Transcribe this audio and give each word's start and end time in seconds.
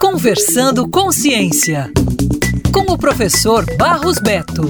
Conversando 0.00 0.88
com 0.88 1.10
Ciência, 1.10 1.90
com 2.72 2.92
o 2.92 2.98
professor 2.98 3.64
Barros 3.76 4.18
Beto. 4.18 4.68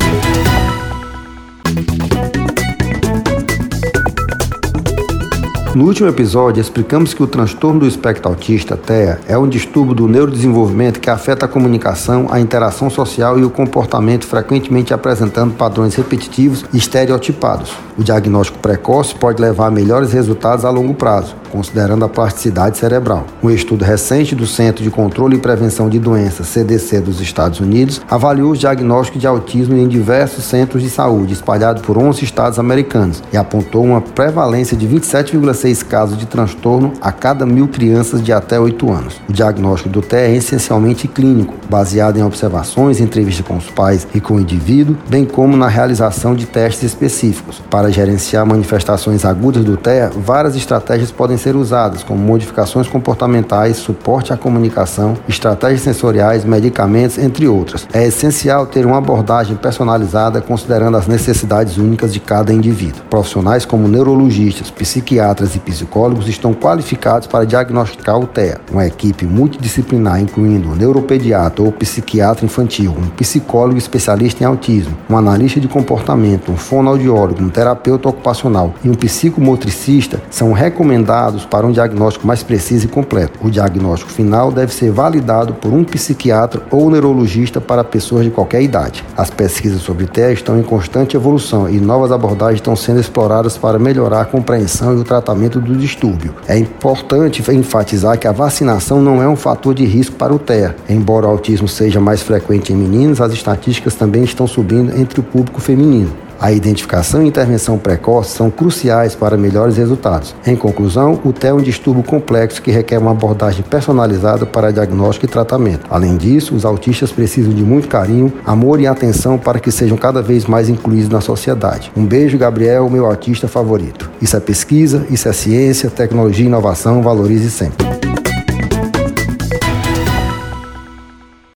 No 5.75 5.85
último 5.85 6.09
episódio, 6.09 6.61
explicamos 6.61 7.15
que 7.15 7.23
o 7.23 7.27
transtorno 7.27 7.81
do 7.81 7.87
espectro 7.87 8.29
autista, 8.29 8.77
TEA, 8.77 9.21
é 9.29 9.39
um 9.39 9.47
distúrbio 9.47 9.95
do 9.95 10.09
neurodesenvolvimento 10.09 10.99
que 10.99 11.09
afeta 11.09 11.47
a 11.47 11.49
comunicação, 11.49 12.27
a 12.31 12.41
interação 12.41 12.91
social 12.91 13.39
e 13.39 13.45
o 13.45 13.51
comportamento, 13.51 14.27
frequentemente 14.27 14.93
apresentando 14.93 15.55
padrões 15.55 15.95
repetitivos 15.95 16.65
e 16.73 16.79
estereotipados. 16.79 17.77
O 17.97 18.03
diagnóstico 18.03 18.59
precoce 18.59 19.15
pode 19.15 19.41
levar 19.41 19.67
a 19.67 19.71
melhores 19.71 20.13
resultados 20.13 20.65
a 20.65 20.71
longo 20.71 20.95
prazo, 20.95 21.37
considerando 21.49 22.05
a 22.05 22.09
plasticidade 22.09 22.79
cerebral. 22.79 23.27
Um 23.43 23.51
estudo 23.51 23.85
recente 23.85 24.35
do 24.35 24.47
Centro 24.47 24.83
de 24.83 24.91
Controle 24.91 25.37
e 25.37 25.41
Prevenção 25.41 25.89
de 25.89 25.99
Doenças, 25.99 26.49
CDC 26.49 27.01
dos 27.01 27.21
Estados 27.21 27.61
Unidos, 27.61 28.01
avaliou 28.11 28.53
os 28.53 28.59
diagnósticos 28.59 29.21
de 29.21 29.27
autismo 29.27 29.77
em 29.77 29.89
diversos 29.89 30.45
centros 30.45 30.83
de 30.83 30.91
saúde 30.91 31.33
espalhados 31.33 31.83
por 31.83 31.97
11 31.97 32.25
estados 32.25 32.59
americanos 32.59 33.23
e 33.33 33.37
apontou 33.37 33.85
uma 33.85 34.01
prevalência 34.01 34.77
de 34.77 34.87
27,6 34.87 35.85
casos 35.85 36.19
de 36.19 36.27
transtorno 36.27 36.93
a 37.01 37.11
cada 37.13 37.47
mil 37.47 37.69
crianças 37.69 38.23
de 38.23 38.33
até 38.33 38.59
8 38.59 38.93
anos. 38.93 39.21
O 39.29 39.33
diagnóstico 39.33 39.89
do 39.89 40.03
TEA 40.03 40.29
é 40.29 40.37
essencialmente 40.37 41.09
clínico, 41.09 41.55
baseado 41.69 42.19
em 42.19 42.23
observações, 42.23 43.01
entrevistas 43.01 43.47
com 43.47 43.57
os 43.57 43.71
pais 43.71 44.07
e 44.15 44.21
com 44.21 44.35
o 44.35 44.41
indivíduo, 44.41 44.97
bem 45.09 45.25
como 45.25 45.57
na 45.57 45.69
realização 45.69 46.35
de 46.35 46.47
testes 46.47 46.85
específicos. 46.85 47.63
Para 47.71 47.91
gerenciar 47.91 48.45
manifestações 48.45 49.25
agudas 49.25 49.65
do 49.65 49.77
TEA, 49.77 50.11
várias 50.15 50.57
estratégias 50.57 51.11
podem 51.11 51.38
ser 51.39 51.57
usadas, 51.57 52.03
como 52.03 52.21
modificações 52.21 52.89
comportamentais, 52.89 53.77
suporte 53.77 54.33
à 54.33 54.37
comunicação, 54.37 55.17
estratégias 55.29 55.83
sensoriais, 55.83 56.45
medicamentos, 56.45 57.19
entre 57.19 57.49
outras. 57.49 57.87
É 57.93 58.07
essencial 58.07 58.67
ter 58.67 58.85
uma 58.85 58.99
abordagem 58.99 59.57
personalizada 59.57 60.41
considerando 60.41 60.97
as 60.97 61.07
necessidades 61.07 61.79
únicas 61.79 62.13
de 62.13 62.21
cada 62.21 62.53
indivíduo. 62.53 63.03
Profissionais 63.09 63.65
como 63.65 63.89
neurologistas, 63.89 64.71
psiquiatras 64.71 65.55
e 65.55 65.59
psicólogos 65.59 66.29
estão 66.29 66.53
qualificados 66.53 67.27
para 67.27 67.45
diagnosticar 67.45 68.19
o 68.19 68.27
TEA. 68.27 68.61
Uma 68.71 68.87
equipe 68.87 69.27
multidisciplinar, 69.27 70.21
incluindo 70.21 70.69
um 70.69 70.75
neuropediatra 70.75 71.63
ou 71.63 71.73
psiquiatra 71.73 72.45
infantil, 72.45 72.95
um 72.99 73.09
psicólogo 73.11 73.79
especialista 73.79 74.43
em 74.43 74.47
autismo, 74.47 74.97
um 75.09 75.17
analista 75.17 75.61
de 75.61 75.69
comportamento, 75.69 76.51
um 76.51 76.57
fonoaudiólogo, 76.57 77.43
um 77.43 77.49
terapeuta 77.49 78.09
ocupacional 78.09 78.75
e 78.83 78.89
um 78.89 78.95
psicomotricista 78.95 80.21
são 80.31 80.53
recomendados 80.53 81.28
para 81.45 81.67
um 81.67 81.73
diagnóstico 81.73 82.27
mais 82.27 82.43
preciso 82.43 82.87
e 82.87 82.89
completo. 82.89 83.39
O 83.43 83.51
diagnóstico 83.51 84.11
final 84.11 84.51
deve 84.51 84.73
ser 84.73 84.91
validado 84.91 85.55
por 85.55 85.73
um 85.73 85.85
psiquiatra 85.85 86.63
ou 86.71 86.91
neurologista 86.91 87.61
para 87.61 87.85
pessoas 87.85 88.25
de 88.25 88.31
qualquer 88.31 88.63
idade. 88.63 89.05
As 89.17 89.31
pesquisas 89.31 89.83
sobre 89.83 90.07
TEA 90.07 90.33
estão 90.33 90.59
em 90.59 90.63
constante 90.63 91.17
evolução 91.17 91.69
e 91.69 91.81
novas 91.81 92.13
abordagens 92.13 92.59
estão 92.59 92.75
sendo 92.77 93.01
exploradas 93.01 93.57
para 93.57 93.79
melhorar 93.79 94.23
a 94.23 94.25
compreensão 94.25 94.97
e 94.97 95.01
o 95.01 95.05
tratamento 95.05 95.61
do 95.61 95.77
distúrbio. 95.77 96.35
É 96.47 96.57
importante 96.57 97.43
enfatizar 97.53 98.19
que 98.19 98.27
a 98.27 98.33
vacinação 98.33 99.01
não 99.01 99.23
é 99.23 99.29
um 99.29 99.37
fator 99.37 99.75
de 99.75 99.85
risco 99.85 100.17
para 100.17 100.35
o 100.35 100.39
TEA. 100.39 100.77
Embora 100.89 101.27
o 101.27 101.31
autismo 101.31 101.69
seja 101.69 102.01
mais 102.01 102.23
frequente 102.23 102.73
em 102.73 102.77
meninos, 102.77 103.21
as 103.21 103.33
estatísticas 103.33 103.95
também 103.95 104.25
estão 104.25 104.47
subindo 104.47 104.97
entre 104.99 105.21
o 105.21 105.23
público 105.23 105.61
feminino. 105.61 106.28
A 106.41 106.53
identificação 106.53 107.23
e 107.23 107.27
intervenção 107.27 107.77
precoce 107.77 108.37
são 108.37 108.51
cruciais 108.51 109.15
para 109.15 109.37
melhores 109.37 109.77
resultados. 109.77 110.35
Em 110.47 110.55
conclusão, 110.55 111.21
o 111.25 111.33
TEA 111.33 111.51
é 111.51 111.55
um 111.55 111.61
distúrbio 111.61 112.05
complexo 112.05 112.63
que 112.63 112.71
requer 112.71 112.99
uma 112.99 113.11
abordagem 113.11 113.63
personalizada 113.63 114.47
para 114.47 114.71
diagnóstico 114.71 115.27
e 115.27 115.29
tratamento. 115.29 115.87
Além 115.91 116.17
disso, 116.17 116.55
os 116.55 116.65
autistas 116.65 117.11
precisam 117.11 117.53
de 117.53 117.63
muito 117.63 117.89
carinho, 117.89 118.33
amor 118.47 118.81
e 118.81 118.87
atenção 118.87 119.37
para 119.37 119.59
que 119.59 119.73
sejam 119.73 119.97
cada 119.97 120.23
vez 120.23 120.47
mais 120.47 120.69
incluídos 120.69 121.09
na 121.09 121.21
sociedade. 121.21 121.91
Um 121.97 122.07
beijo, 122.07 122.39
Gabriel, 122.39 122.89
meu 122.89 123.07
autista 123.07 123.49
favorito. 123.49 124.09
Isso 124.23 124.37
é 124.37 124.41
pesquisa, 124.41 125.05
isso 125.11 125.29
é 125.29 125.33
ciência, 125.33 125.91
tecnologia 125.91 126.45
e 126.45 126.49
inovação. 126.49 127.03
Valorize 127.03 127.51
sempre. 127.51 128.08